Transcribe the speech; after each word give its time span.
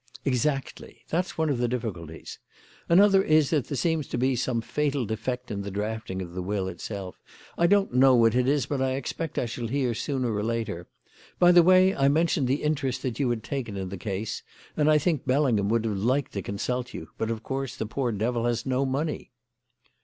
"Exactly. 0.25 1.03
That's 1.09 1.37
one 1.37 1.51
of 1.51 1.59
the 1.59 1.67
difficulties. 1.67 2.39
Another 2.89 3.21
is 3.21 3.51
that 3.51 3.65
there 3.67 3.77
seems 3.77 4.07
to 4.07 4.17
be 4.17 4.35
some 4.35 4.59
fatal 4.59 5.05
defect 5.05 5.51
in 5.51 5.61
the 5.61 5.69
drafting 5.69 6.23
of 6.23 6.33
the 6.33 6.41
will 6.41 6.67
itself. 6.67 7.21
I 7.55 7.67
don't 7.67 7.93
know 7.93 8.15
what 8.15 8.33
it 8.33 8.47
is, 8.47 8.65
but 8.65 8.81
I 8.81 8.93
expect 8.93 9.37
I 9.37 9.45
shall 9.45 9.67
hear 9.67 9.93
sooner 9.93 10.33
or 10.33 10.41
later. 10.41 10.87
By 11.37 11.51
the 11.51 11.61
way, 11.61 11.95
I 11.95 12.07
mentioned 12.07 12.47
the 12.47 12.63
interest 12.63 13.03
that 13.03 13.19
you 13.19 13.29
had 13.29 13.43
taken 13.43 13.77
in 13.77 13.89
the 13.89 13.95
case, 13.95 14.41
and 14.75 14.89
I 14.89 14.97
think 14.97 15.27
Bellingham 15.27 15.69
would 15.69 15.85
have 15.85 15.97
liked 15.97 16.33
to 16.33 16.41
consult 16.41 16.95
you, 16.95 17.09
but, 17.19 17.29
of 17.29 17.43
course, 17.43 17.75
the 17.75 17.85
poor 17.85 18.11
devil 18.11 18.45
has 18.45 18.65
no 18.65 18.87
money." 18.87 19.29